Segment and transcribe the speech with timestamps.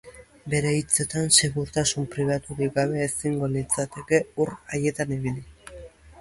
[0.51, 5.79] Bere hitzetan, segurtasun pribaturik gabe ezingo litzateke ur haietan ibili.